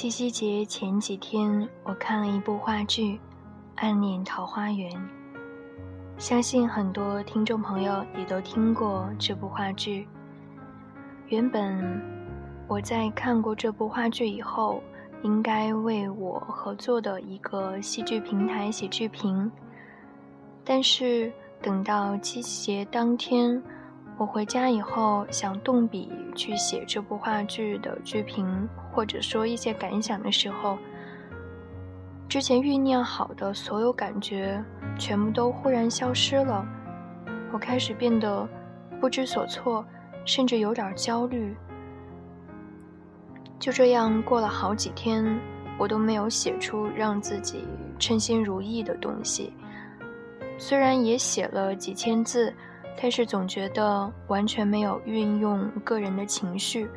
[0.00, 3.16] 七夕节前几天，我看了一部话剧
[3.74, 4.90] 《暗恋桃花源》，
[6.16, 10.08] 相信很多听众朋友也都听过这部话剧。
[11.28, 12.02] 原本
[12.66, 14.82] 我在看过这部话剧以后，
[15.20, 19.52] 应该为我合作的一个戏剧平台写剧评，
[20.64, 23.62] 但是等到七夕节当天。
[24.20, 30.76] 我回家以后想动笔去写这部话剧的剧评，或者说一些感想的时候，
[32.28, 34.62] 之前酝酿好的所有感觉
[34.98, 36.68] 全部都忽然消失了。
[37.50, 38.46] 我开始变得
[39.00, 39.82] 不知所措，
[40.26, 41.56] 甚至有点焦虑。
[43.58, 45.24] 就这样过了好几天，
[45.78, 47.64] 我都没有写出让自己
[47.98, 49.54] 称心如意的东西。
[50.58, 52.52] 虽然也写了几千字。
[52.96, 56.88] 但是总觉得完全没有运用个人的情绪。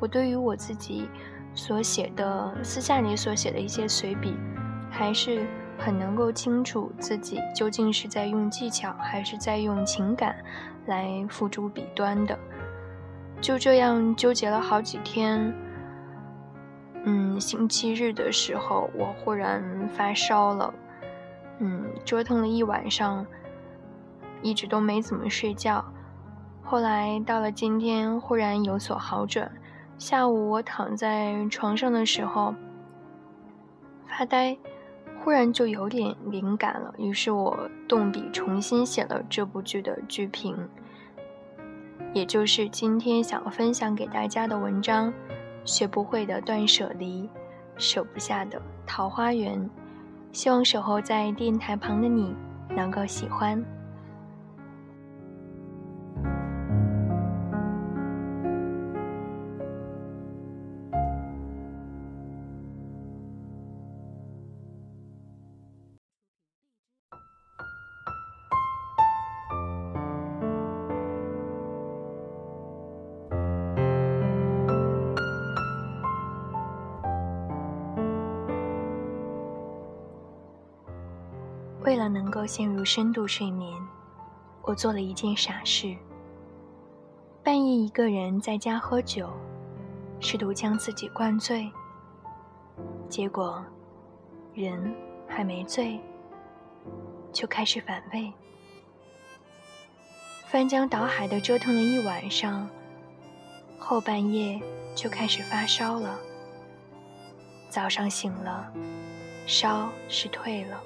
[0.00, 1.08] 我对于我自己
[1.54, 4.36] 所写的私下里所写的一些随笔，
[4.90, 5.46] 还是
[5.76, 10.36] 很能够清楚自己究竟是在用技巧还是在用情感
[10.86, 12.38] 来付诸笔端的。
[13.40, 15.52] 就这样纠结了好几天。
[17.04, 20.74] 嗯，星期日的时候，我忽然发烧了。
[21.58, 23.26] 嗯，折腾了一晚上。
[24.42, 25.84] 一直都没怎么睡觉，
[26.62, 29.50] 后来到了今天，忽然有所好转。
[29.98, 32.54] 下午我躺在床上的时候
[34.06, 34.56] 发呆，
[35.20, 36.94] 忽然就有点灵感了。
[36.98, 40.56] 于是我动笔重新写了这部剧的剧评，
[42.14, 45.12] 也就是今天想要分享给大家的文章：
[45.64, 47.28] 学不会的断舍离，
[47.76, 49.68] 舍不下的桃花源。
[50.30, 52.36] 希望守候在电台旁的你
[52.68, 53.64] 能够喜欢。
[81.88, 83.72] 为了能够陷入深度睡眠，
[84.60, 85.96] 我做了一件傻事。
[87.42, 89.30] 半夜一个人在家喝酒，
[90.20, 91.66] 试图将自己灌醉。
[93.08, 93.64] 结果，
[94.52, 94.94] 人
[95.26, 95.98] 还没醉，
[97.32, 98.30] 就开始反胃。
[100.46, 102.68] 翻江倒海的折腾了一晚上，
[103.78, 104.60] 后半夜
[104.94, 106.18] 就开始发烧了。
[107.70, 108.70] 早上醒了，
[109.46, 110.78] 烧是退了。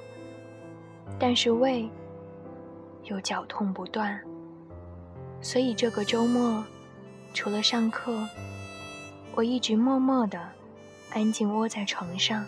[1.18, 1.88] 但是胃
[3.04, 4.20] 又绞痛不断，
[5.40, 6.64] 所以这个周末
[7.32, 8.28] 除了上课，
[9.34, 10.40] 我一直默默的
[11.10, 12.44] 安静窝在床上。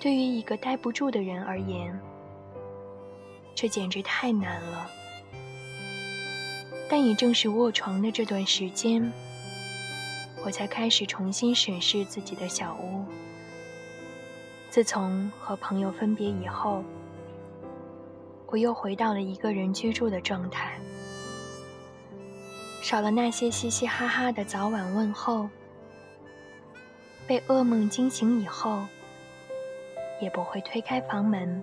[0.00, 1.98] 对于一个待不住的人而言，
[3.54, 4.88] 这简直太难了。
[6.88, 9.12] 但也正是卧床的这段时间，
[10.44, 13.04] 我才开始重新审视自己的小屋。
[14.70, 16.84] 自从和朋友分别以后，
[18.46, 20.78] 我又回到了一个人居住的状态，
[22.82, 25.48] 少了那些嘻嘻哈哈的早晚问候，
[27.26, 28.84] 被噩梦惊醒以后，
[30.20, 31.62] 也不会推开房门，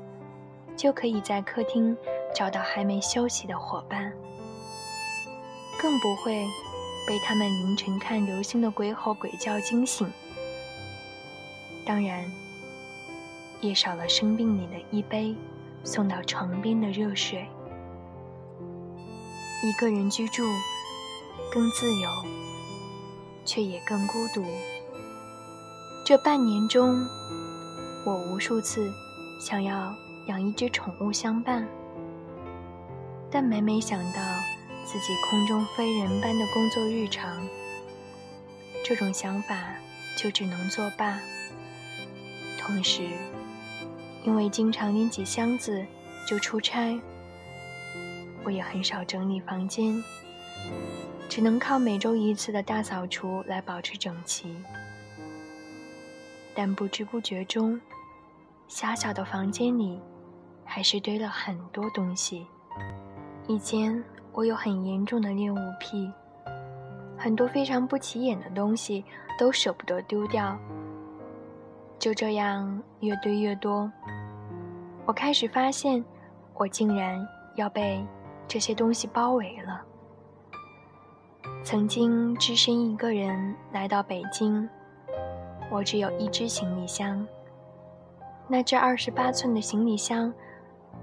[0.75, 1.95] 就可以在客厅
[2.33, 4.11] 找到还没休息的伙伴，
[5.79, 6.43] 更不会
[7.07, 10.11] 被他们凌晨看流星的鬼吼鬼叫惊醒。
[11.85, 12.29] 当然。
[13.65, 15.35] 也少了生病里的一杯
[15.83, 17.45] 送到床边的热水。
[19.63, 20.43] 一个人居住，
[21.51, 22.09] 更自由，
[23.43, 24.45] 却也更孤独。
[26.05, 26.95] 这半年中，
[28.05, 28.91] 我无数次
[29.39, 29.91] 想要
[30.27, 31.67] 养一只宠物相伴，
[33.31, 34.21] 但每每想到
[34.85, 37.41] 自己空中飞人般的工作日常，
[38.83, 39.55] 这种想法
[40.15, 41.19] 就只能作罢。
[42.59, 43.07] 同时，
[44.25, 45.85] 因为经常拎起箱子
[46.27, 46.99] 就出差，
[48.43, 50.03] 我也很少整理房间，
[51.29, 54.55] 只能靠每周一次的大扫除来保持整齐。
[56.55, 57.79] 但不知不觉中，
[58.67, 59.99] 狭小的房间里
[60.63, 62.47] 还是堆了很多东西。
[63.47, 66.11] 以前我有很严重的恋物癖，
[67.15, 69.05] 很多非常不起眼的东西
[69.37, 70.57] 都舍不得丢掉。
[71.97, 73.91] 就这样越堆越多，
[75.05, 76.03] 我开始发现，
[76.53, 78.05] 我竟然要被
[78.47, 79.81] 这些东西包围了。
[81.63, 84.67] 曾经只身一个人来到北京。
[85.71, 87.25] 我只有一只行李箱，
[88.47, 90.31] 那只二十八寸的行李箱，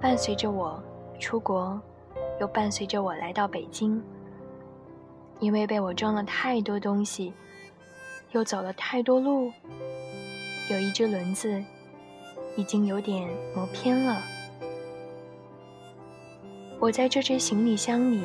[0.01, 0.81] 伴随着我
[1.19, 1.81] 出国，
[2.41, 4.01] 又伴随着我来到北京。
[5.41, 7.35] 因为被我装了太多东西，
[8.31, 9.51] 又走了太多路，
[10.73, 11.63] 有一只轮子
[12.57, 14.23] 已经有点磨偏了。
[16.81, 18.23] 我在这只行李箱里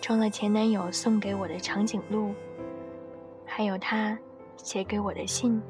[0.00, 2.34] 装了前男友送给我的长颈鹿，
[3.44, 4.16] 还有他。
[4.62, 5.62] 写给我的信，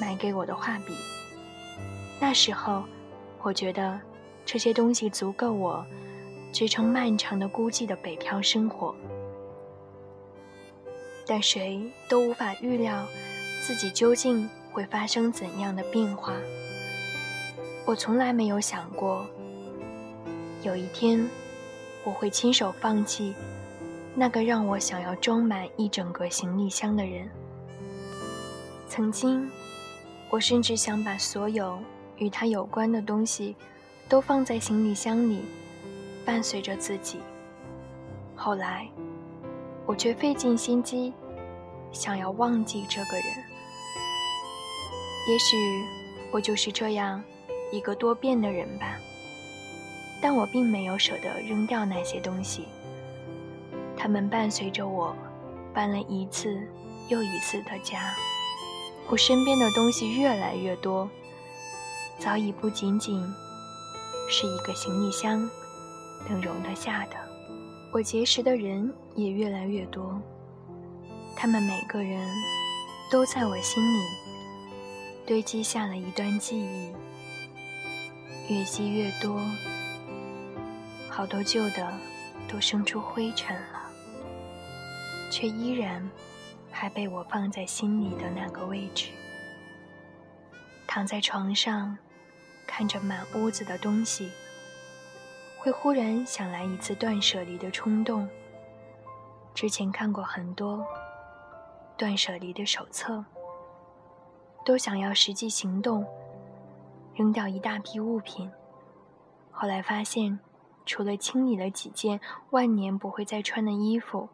[0.00, 0.94] 买给我的画笔。
[2.20, 2.84] 那时候，
[3.42, 4.00] 我觉得
[4.44, 5.84] 这些东西足够我
[6.52, 8.94] 支撑漫长的孤寂的北漂生活。
[11.26, 13.04] 但谁都无法预料
[13.62, 16.34] 自己究竟会发生怎样的变化。
[17.84, 19.26] 我从来没有想过，
[20.62, 21.28] 有一天
[22.04, 23.34] 我会亲手放弃
[24.14, 27.28] 那个让我想要装满一整个行李箱的人。
[28.88, 29.50] 曾经，
[30.28, 31.78] 我甚至想把所有
[32.16, 33.54] 与他有关的东西
[34.08, 35.40] 都放在行李箱里，
[36.24, 37.18] 伴随着自己。
[38.34, 38.88] 后来，
[39.86, 41.12] 我却费尽心机
[41.92, 43.57] 想要忘记这个人。
[45.28, 45.84] 也许
[46.30, 47.22] 我就是这样
[47.70, 48.98] 一个多变的人吧。
[50.20, 52.64] 但我并没有舍得扔掉那些东西，
[53.96, 55.14] 他们伴随着我
[55.72, 56.58] 搬了一次
[57.08, 58.12] 又一次的家。
[59.08, 61.08] 我身边的东西越来越多，
[62.18, 63.22] 早已不仅仅
[64.28, 65.48] 是一个行李箱
[66.28, 67.16] 能容得下的。
[67.92, 70.20] 我结识的人也越来越多，
[71.36, 72.26] 他们每个人
[73.10, 74.02] 都在我心里
[75.28, 76.90] 堆积下了一段记忆，
[78.48, 79.38] 越积越多，
[81.10, 81.92] 好多旧的
[82.50, 83.90] 都生出灰尘了，
[85.30, 86.08] 却依然。
[86.70, 89.08] 还被我放在心里的那个位置。
[90.86, 91.98] 躺在床上，
[92.66, 94.30] 看着满屋子的东西，
[95.58, 98.28] 会忽然想来一次断舍离的冲动。
[99.54, 100.86] 之前看过很多
[101.96, 103.24] 断舍离的手册，
[104.68, 106.04] 都想要实际行动，
[107.14, 108.50] 扔掉一大批物品。
[109.50, 110.38] 后来发现，
[110.84, 112.20] 除了清理了几件
[112.50, 114.28] 万年不会再穿的衣服，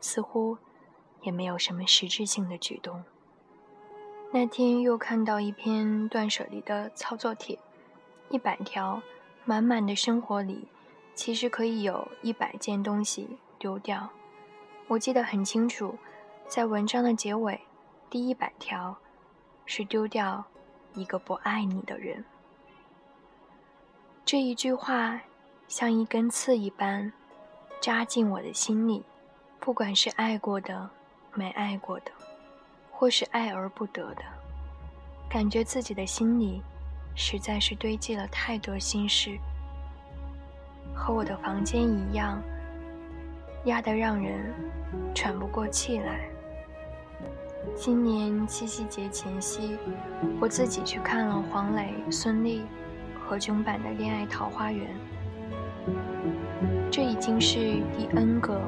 [0.00, 0.56] 似乎。
[1.20, 3.02] 也没有什么实质性的举动。
[4.30, 7.58] 那天又看到一篇断舍离的操作帖，
[8.28, 9.00] 一百条
[9.46, 10.68] 满满的生活里，
[11.14, 14.10] 其实可以有一百件东西丢掉。
[14.86, 15.96] 我记得很清楚，
[16.46, 17.58] 在文章的结尾，
[18.10, 18.98] 第一百条
[19.66, 20.44] 是丢掉
[20.94, 22.24] 一个不爱你的人。
[24.24, 25.20] 这一句话
[25.68, 27.12] 像一根刺一般
[27.80, 29.04] 扎进我的心里，
[29.60, 30.90] 不管是爱过的。
[31.36, 32.12] 没爱过的，
[32.92, 34.22] 或是爱而不得的，
[35.28, 36.62] 感觉自己的心里
[37.16, 39.36] 实在是堆积了太多心事，
[40.94, 42.40] 和我的房间一样，
[43.64, 44.54] 压得让人
[45.12, 46.28] 喘不过气来。
[47.76, 49.76] 今年七夕节前夕，
[50.40, 52.60] 我自己去看了黄磊、孙俪、
[53.18, 54.86] 何炅版的《恋爱桃花源》，
[56.90, 57.58] 这已经是
[57.96, 58.60] 第 N 个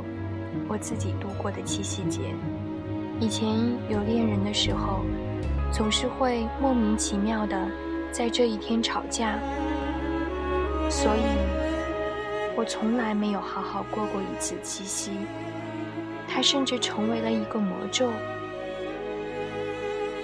[0.68, 2.34] 我自己度过的七夕节。
[3.20, 3.48] 以前
[3.88, 5.00] 有恋人的时候，
[5.72, 7.68] 总是会莫名其妙的
[8.10, 9.38] 在这一天吵架，
[10.90, 11.22] 所以
[12.56, 15.12] 我从来没有好好过过一次七夕。
[16.28, 18.10] 它甚至成为了一个魔咒。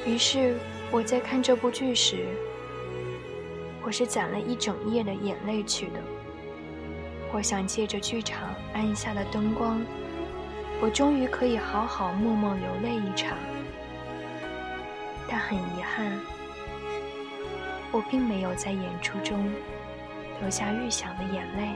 [0.04, 0.56] 于是
[0.90, 2.26] 我在看这部剧时，
[3.82, 6.00] 我是攒了一整夜的眼泪去的。
[7.32, 9.80] 我想借着剧场暗下的灯光。
[10.80, 13.38] 我终于可以好好默默流泪一场，
[15.28, 16.18] 但很遗憾，
[17.92, 19.48] 我并没有在演出中
[20.40, 21.68] 留下预想的眼泪。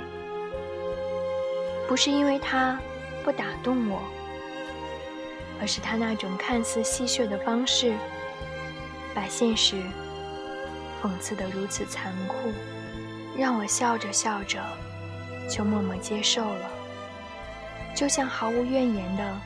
[1.87, 2.77] 不是因为他
[3.23, 4.03] 不打动我，
[5.61, 7.95] 而是他那种看似戏谑的方式，
[9.17, 9.77] 把现实
[11.03, 12.53] 讽刺得如此残酷，
[13.35, 14.63] 让我笑着笑着
[15.49, 16.71] 就默默接受了，
[17.95, 19.41] 就像毫无怨言的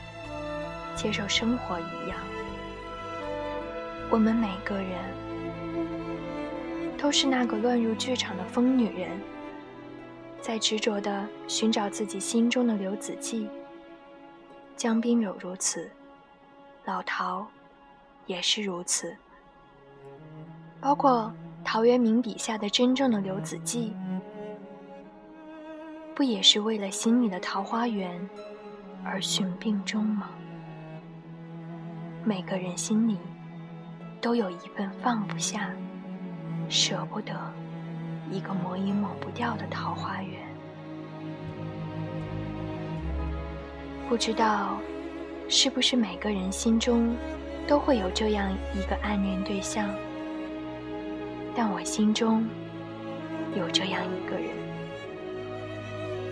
[0.93, 2.17] 接受生活一样。
[4.09, 4.99] 我们每个人
[6.97, 9.17] 都是那个乱入剧场的疯女人，
[10.41, 13.47] 在执着的寻找自己心中的刘子骥。
[14.75, 15.89] 江滨柳如此，
[16.83, 17.47] 老陶
[18.25, 19.15] 也是如此，
[20.81, 21.31] 包括
[21.63, 23.93] 陶渊明笔下的真正的刘子骥。
[26.15, 28.19] 不也是为了心里的桃花源
[29.03, 30.29] 而寻病终吗？
[32.23, 33.17] 每个人心里
[34.19, 35.71] 都有一份放不下、
[36.67, 37.33] 舍不得、
[38.31, 40.39] 一个抹也抹不掉的桃花源。
[44.09, 44.77] 不知道
[45.47, 47.15] 是不是每个人心中
[47.67, 49.89] 都会有这样一个暗恋对象，
[51.55, 52.47] 但我心中
[53.55, 54.49] 有这样一个人。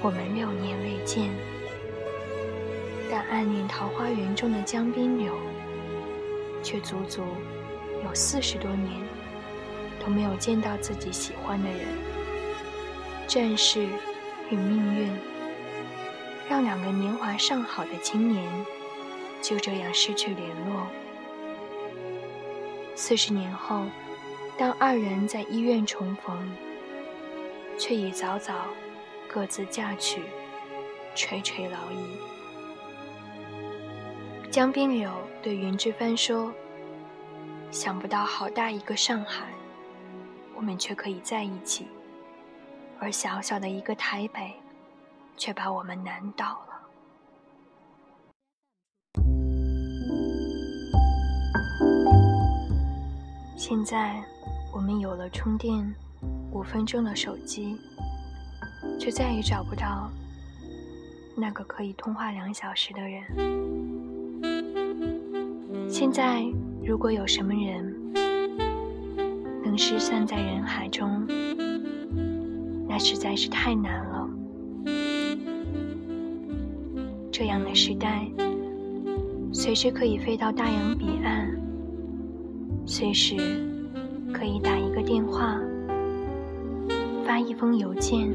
[0.01, 1.29] 我们六年未见，
[3.11, 5.33] 但暗恋桃花源中的江滨柳，
[6.63, 7.23] 却足足
[8.05, 8.91] 有四十多年
[9.99, 11.79] 都没有见到自己喜欢的人。
[13.27, 13.85] 战事
[14.49, 15.11] 与命运，
[16.49, 18.49] 让两个年华尚好的青年
[19.41, 20.87] 就这样失去联络。
[22.95, 23.83] 四十年后，
[24.59, 26.51] 当二人在医院重逢，
[27.79, 28.65] 却已早早。
[29.25, 30.21] 各自嫁娶，
[31.15, 32.17] 垂垂老矣。
[34.51, 35.09] 江滨柳
[35.41, 36.51] 对云之帆说
[37.71, 39.45] ：“想不到好大一个上海，
[40.55, 41.85] 我们却可以在一起；
[42.99, 44.51] 而小小的一个台北，
[45.37, 46.81] 却把我们难倒了。”
[53.55, 54.19] 现在，
[54.71, 55.93] 我们有了充电
[56.51, 57.75] 五分钟的手机。
[58.97, 60.09] 却再也找不到
[61.35, 63.23] 那个可以通话两小时的人。
[65.89, 66.43] 现在，
[66.83, 68.13] 如果有什么人
[69.63, 71.25] 能失散在人海中，
[72.87, 74.29] 那实在是太难了。
[77.31, 78.29] 这样的时代，
[79.53, 81.49] 随时可以飞到大洋彼岸，
[82.85, 83.68] 随时
[84.33, 85.59] 可以打一个电话，
[87.25, 88.29] 发一封邮件。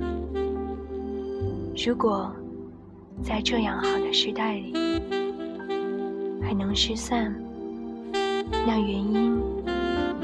[1.86, 2.30] 如果
[3.22, 4.72] 在这样好的时代里
[6.42, 7.34] 还能失散，
[8.66, 9.40] 那原因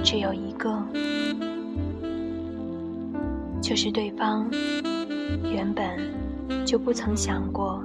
[0.03, 0.83] 只有一个，
[3.61, 4.49] 就是对方
[5.53, 5.99] 原本
[6.65, 7.83] 就不曾想过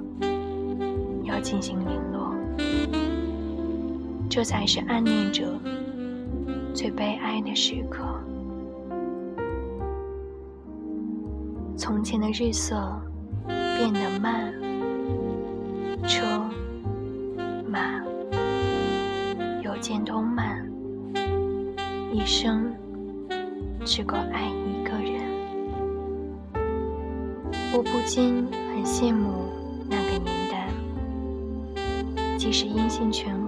[1.24, 2.36] 要进行联络。
[4.30, 5.58] 这才是暗恋者
[6.76, 8.04] 最悲哀的时刻。
[11.76, 13.02] 从前的日色。
[13.78, 14.54] 变得慢，
[16.08, 16.26] 车
[17.68, 18.02] 马
[19.62, 20.66] 邮件都慢，
[22.12, 22.74] 一生
[23.84, 25.22] 只够爱一个人。
[27.74, 29.50] 我不禁很羡慕
[29.90, 30.70] 那个年代，
[32.38, 33.45] 即使音信全无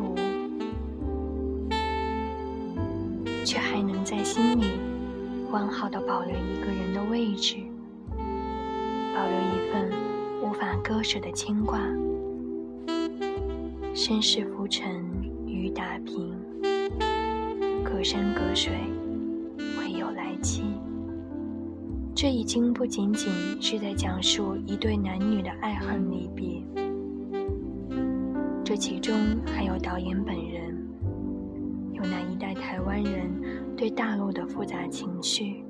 [5.57, 7.55] 完好的保留一个人的位置，
[9.15, 9.91] 保留一份。
[10.39, 11.79] 无法割舍的牵挂，
[13.95, 15.03] 身世浮沉，
[15.47, 16.31] 雨打萍，
[17.83, 18.71] 隔山隔水，
[19.79, 20.63] 唯有来期。
[22.13, 26.63] 这已经不仅仅是在讲述一对男女的爱恨离别，
[28.63, 30.46] 这其中还有导演本人，
[34.27, 35.63] 对大陆的复杂情绪。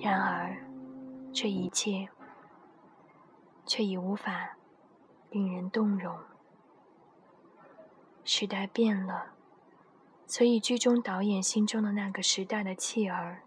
[0.00, 0.56] 然而，
[1.32, 2.08] 这一切。
[3.66, 4.58] 却已无法
[5.30, 6.14] 令人动容。
[8.22, 9.32] 时代变了，
[10.26, 13.42] 所以剧中导演心中的那个时代的弃儿，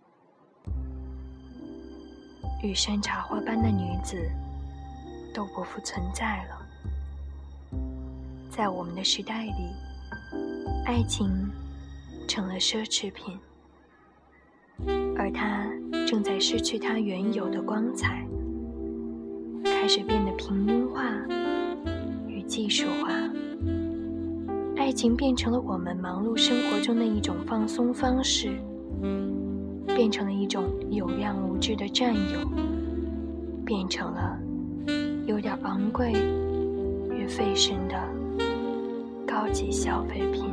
[2.63, 4.27] 雨山茶花般的女子，
[5.35, 6.67] 都不复存在了。
[8.49, 9.53] 在我们的时代里，
[10.83, 11.47] 爱情
[12.27, 13.39] 成了奢侈品，
[15.15, 15.67] 而它
[16.05, 18.25] 正在失去它原有的光彩。
[19.63, 21.03] 开始变得平民化
[22.27, 23.11] 与技术化，
[24.75, 28.51] 爱情变成了我们忙碌生活中的一种放松方式，
[29.95, 32.39] 变成了一种有量无质的占有，
[33.65, 34.37] 变成了
[35.25, 36.11] 有点昂贵
[37.11, 37.95] 与费神的
[39.25, 40.45] 高级消费品。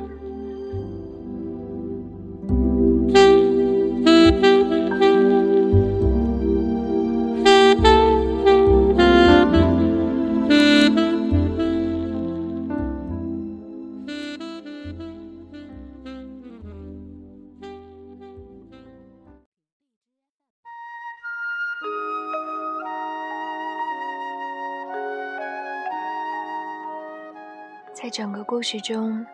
[28.24, 29.26] 整个故事中，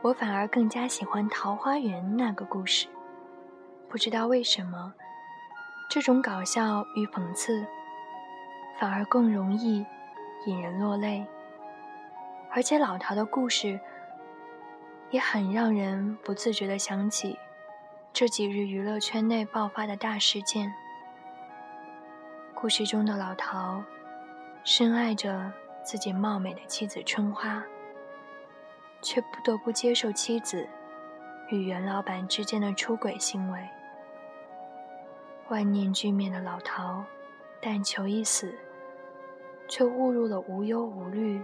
[0.00, 2.86] 我反而更加喜欢桃花源那个故事。
[3.88, 4.94] 不知道为什么，
[5.90, 7.66] 这种搞笑与讽刺，
[8.78, 9.84] 反而更容易
[10.46, 11.26] 引人落泪。
[12.52, 13.80] 而且老陶的故事，
[15.10, 17.36] 也很让人不自觉地想起
[18.12, 20.72] 这几日娱乐圈内爆发的大事件。
[22.54, 23.82] 故事中的老陶，
[24.62, 25.52] 深爱着
[25.82, 27.60] 自己貌美的妻子春花，
[29.00, 30.68] 却不得不接受妻子
[31.48, 33.68] 与袁老板之间的出轨行为。
[35.48, 37.04] 万念俱灭的老陶，
[37.60, 38.54] 但求一死，
[39.66, 41.42] 却误入了无忧无虑、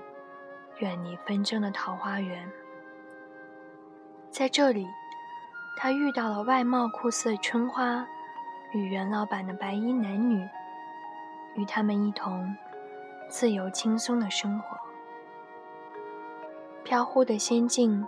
[0.78, 2.46] 远离纷争的桃花源。
[4.30, 4.86] 在这里，
[5.76, 8.06] 他遇到了外貌酷似的春花
[8.72, 10.46] 与袁老板的白衣男女，
[11.54, 12.54] 与他们一同
[13.28, 14.73] 自由轻松的生活。
[16.84, 18.06] 飘忽的仙境，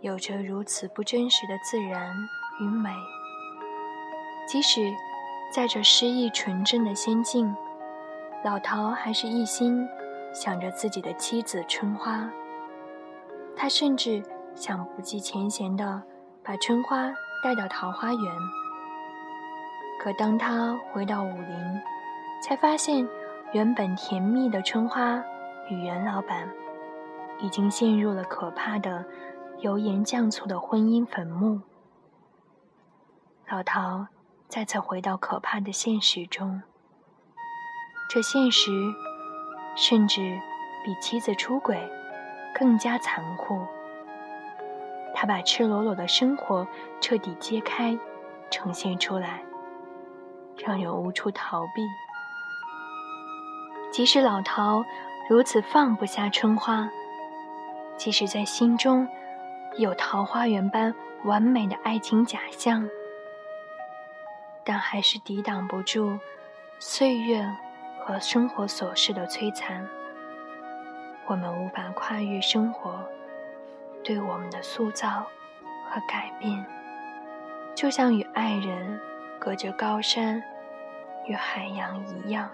[0.00, 2.10] 有着如此不真实的自然
[2.58, 2.90] 与美。
[4.48, 4.90] 即使
[5.54, 7.54] 在这诗意纯真的仙境，
[8.42, 9.86] 老陶还是一心
[10.32, 12.28] 想着自己的妻子春花。
[13.54, 14.22] 他甚至
[14.54, 16.02] 想不计前嫌地
[16.42, 17.12] 把春花
[17.44, 18.34] 带到桃花源。
[20.00, 21.80] 可当他回到武林，
[22.42, 23.06] 才发现
[23.52, 25.22] 原本甜蜜的春花
[25.68, 26.48] 与袁老板，
[27.42, 29.04] 已经陷入了可怕的
[29.58, 31.60] 油盐酱醋的婚姻坟墓。
[33.48, 34.06] 老陶。
[34.48, 36.60] 再次回到可怕的现实中，
[38.10, 38.70] 这现实
[39.74, 40.20] 甚至
[40.84, 41.90] 比妻子出轨
[42.54, 43.58] 更加残酷。
[45.14, 46.68] 他把赤裸裸的生活
[47.00, 47.98] 彻底揭开，
[48.50, 49.42] 呈现出来，
[50.58, 51.82] 让人无处逃避。
[53.90, 54.84] 即使老陶
[55.30, 56.90] 如此放不下春花，
[58.02, 59.06] 即使在心中
[59.76, 62.90] 有桃花源般完美的爱情假象。
[64.64, 66.18] 但还是抵挡不住
[66.80, 67.48] 岁月
[68.00, 69.88] 和生活琐事的摧残。
[71.26, 73.08] 我们无法跨越生活
[74.02, 75.24] 对我们的塑造
[75.88, 76.66] 和改变，
[77.72, 79.00] 就像与爱人
[79.38, 80.42] 隔着高山
[81.28, 82.50] 与海洋一样。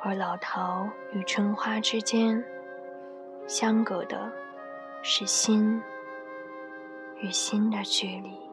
[0.00, 2.44] 而老陶与春花之间
[3.46, 4.30] 相隔的
[5.02, 5.80] 是心
[7.20, 8.46] 与心的距离。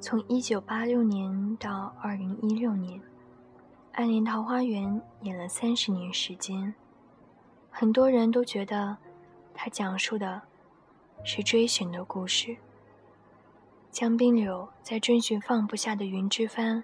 [0.00, 3.00] 从一九八六年到二零一六年，
[3.96, 4.84] 《暗恋桃花源》
[5.20, 6.74] 演了三十年时间，
[7.70, 8.96] 很多人都觉得，
[9.54, 10.42] 它讲述的
[11.22, 12.56] 是追寻的故事。
[13.92, 16.82] 江滨柳在追寻放不下的云之帆，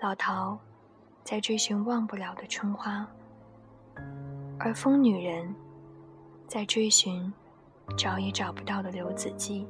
[0.00, 0.58] 老陶
[1.22, 3.06] 在追寻忘不了的春花，
[4.58, 5.54] 而疯女人
[6.48, 7.32] 在追寻
[7.96, 9.64] 找也找不到的刘子骥。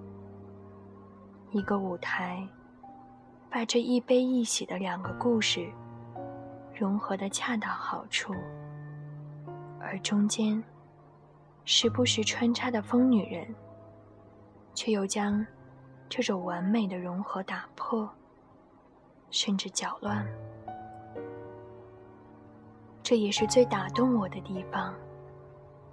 [1.51, 2.49] 一个舞台，
[3.51, 5.71] 把这一悲一喜的两个故事
[6.81, 8.35] 融合的恰到好处，
[9.79, 10.65] 而中间
[11.67, 13.55] 时不时穿插的疯女人，
[14.73, 15.47] 却又将
[16.09, 18.09] 这种完美的融合打破，
[19.31, 20.27] 甚至搅乱。
[23.03, 24.95] 这也是最打动我的地方，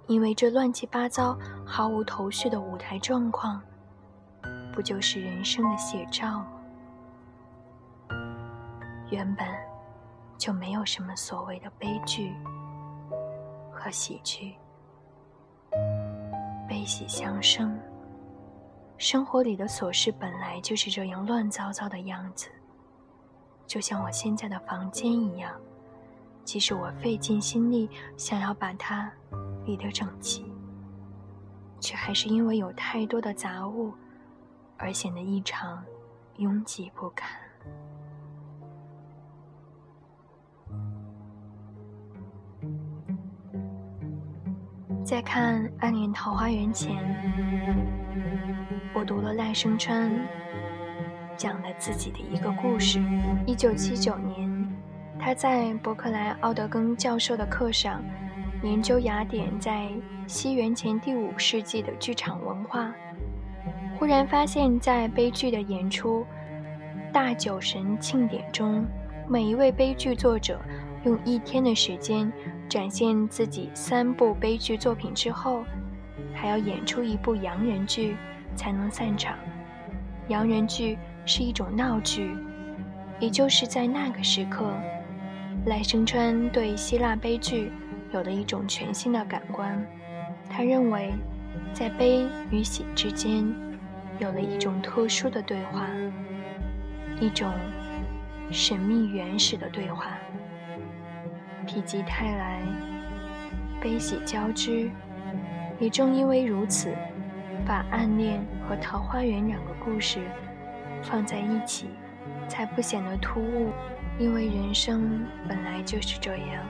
[0.06, 3.60] 因为这乱七八糟、毫无头绪的舞台状况。
[4.72, 6.52] 不就是人生的写照吗？
[9.10, 9.46] 原本
[10.38, 12.32] 就没有什么所谓的悲剧
[13.70, 14.54] 和喜剧，
[16.68, 17.78] 悲喜相生。
[18.96, 22.48] 生活里的琐事本来就是这样乱糟糟的样子，
[23.66, 25.52] 就像我现在的房间一样，
[26.44, 29.12] 即使我费尽心力想要把它
[29.66, 30.50] 理得整齐，
[31.80, 33.92] 却还是因为有太多的杂物。
[34.80, 35.84] 而显得异常
[36.36, 37.36] 拥挤不堪。
[45.08, 46.94] 在看《暗恋桃花源》前，
[48.92, 50.12] 我读了赖声川
[51.34, 53.00] 讲了自己的一个故事。
[53.46, 54.76] 一九七九年，
[55.18, 58.04] 他在伯克莱奥德根教授的课上
[58.62, 59.88] 研究雅典在
[60.26, 62.92] 西元前第五世纪的剧场文化。
[63.98, 66.20] 忽然发现，在悲剧的演出
[67.14, 68.84] 《大酒神庆典》中，
[69.26, 70.60] 每一位悲剧作者
[71.04, 72.30] 用一天的时间
[72.68, 75.64] 展现自己三部悲剧作品之后，
[76.34, 78.16] 还要演出一部洋人剧
[78.56, 79.36] 才能散场。
[80.28, 82.36] 洋人剧是一种闹剧，
[83.20, 84.72] 也就是在那个时刻，
[85.66, 87.70] 赖声川对希腊悲剧
[88.12, 89.86] 有了一种全新的感官。
[90.50, 91.12] 他认为，
[91.72, 93.46] 在悲与喜之间，
[94.18, 95.86] 有了一种特殊的对话，
[97.20, 97.52] 一种
[98.50, 100.18] 神秘原始的对话。
[101.68, 102.62] 否极泰来，
[103.80, 104.90] 悲喜交织。
[105.78, 106.92] 也正因为如此，
[107.64, 110.20] 把暗恋和桃花源两个故事
[111.02, 111.90] 放在一起，
[112.48, 113.70] 才不显得突兀。
[114.18, 116.64] 因为人生本来就是这样，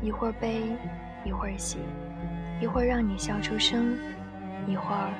[0.00, 0.62] 一会儿悲，
[1.24, 1.78] 一会儿喜。
[2.60, 3.96] 一会儿让你笑出声，
[4.66, 5.10] 一会儿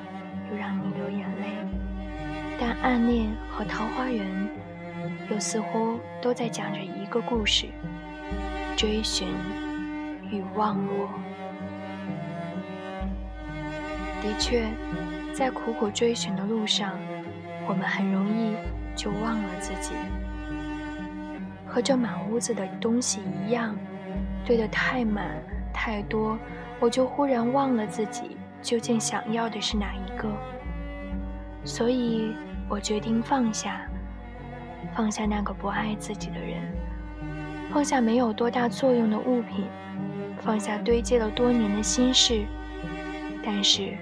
[0.49, 1.45] 又让你流眼泪，
[2.59, 4.25] 但暗恋和桃花源
[5.29, 7.67] 又似乎都在讲着一个故事：
[8.75, 9.27] 追寻
[10.31, 11.09] 与忘我。
[14.21, 14.67] 的确，
[15.33, 16.97] 在苦苦追寻的路上，
[17.67, 18.55] 我们很容易
[18.95, 19.93] 就忘了自己，
[21.67, 23.75] 和这满屋子的东西一样，
[24.45, 25.41] 堆得太满
[25.73, 26.37] 太多。
[26.79, 30.29] 我就忽然忘了自己究竟想要的是哪一个，
[31.63, 32.35] 所以
[32.69, 33.81] 我决定放下，
[34.93, 36.61] 放下那个不爱自己的人，
[37.73, 39.65] 放下没有多大作用的物品，
[40.41, 42.45] 放下堆积了多年的心事。
[43.43, 43.97] 但是，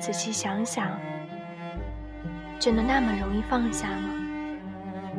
[0.00, 0.98] 仔细想想，
[2.58, 4.08] 真的那么容易放下吗？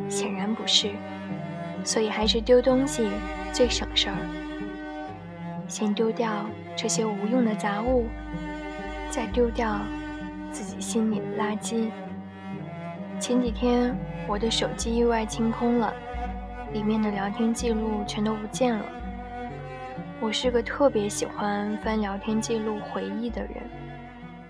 [0.09, 0.89] 显然不是，
[1.83, 3.07] 所以还是丢东西
[3.53, 4.17] 最省事儿。
[5.67, 8.07] 先丢掉这些无用的杂物，
[9.11, 9.79] 再丢掉
[10.49, 11.91] 自己心里的垃圾。
[13.19, 13.95] 前几天
[14.27, 15.93] 我的手机意外清空了，
[16.73, 18.86] 里面的聊天记录全都不见了。
[20.19, 23.56] 我是个特别喜欢翻聊天记录回忆的人，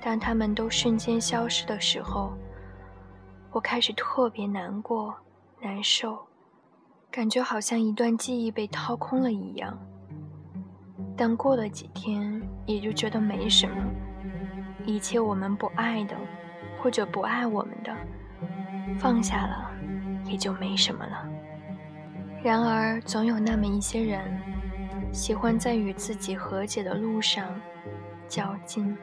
[0.02, 2.34] 当他们都瞬间消失的时候，
[3.52, 5.14] 我开始特别难过、
[5.62, 6.18] 难受，
[7.12, 9.78] 感觉好像一段记忆被掏空了一样。
[11.16, 13.76] 但过了几天，也就觉得没什么。
[14.86, 16.16] 一切我们不爱的，
[16.80, 17.94] 或者不爱我们的，
[18.98, 19.72] 放下了，
[20.26, 21.28] 也就没什么了。
[22.48, 24.22] 然而，总有那么一些人，
[25.12, 27.46] 喜欢在与自己和解的路上
[28.30, 28.96] 较劲。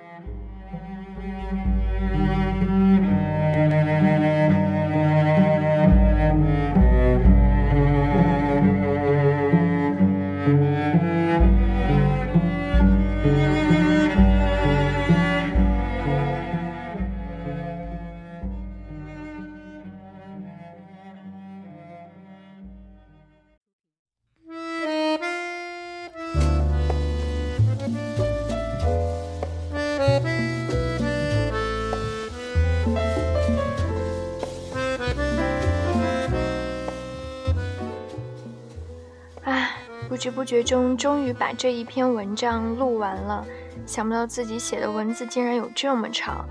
[40.15, 43.45] 不知不觉中，终于把这一篇文章录完了。
[43.85, 46.49] 想不到自己写的文字竟然有这么长，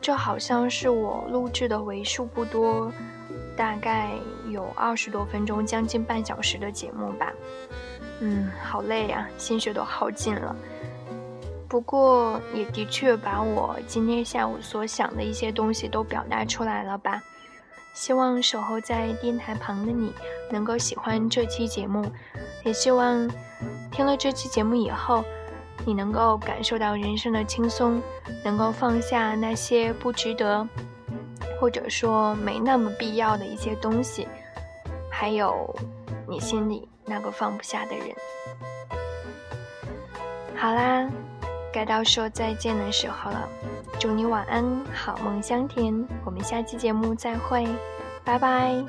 [0.00, 2.90] 这好像是我录制的为数不多，
[3.56, 4.10] 大概
[4.48, 7.32] 有二十多分钟，将近半小时的节目吧。
[8.18, 10.56] 嗯，好累呀，心血都耗尽了。
[11.68, 17.22] 不过也的确把我今天下午所想的一些东西都表达出来了吧。
[17.92, 20.12] 希望守候在电台旁的你
[20.50, 22.10] 能够喜欢这期节目。
[22.64, 23.30] 也希望
[23.90, 25.24] 听了这期节目以后，
[25.84, 28.00] 你能够感受到人生的轻松，
[28.44, 30.66] 能够放下那些不值得，
[31.60, 34.28] 或者说没那么必要的一些东西，
[35.10, 35.74] 还有
[36.28, 38.06] 你心里那个放不下的人。
[40.56, 41.10] 好啦，
[41.72, 43.48] 该到说再见的时候了，
[44.02, 46.04] 祝你晚安，好梦香甜。
[46.24, 47.64] 我们下期节目再会，
[48.24, 48.84] 拜拜。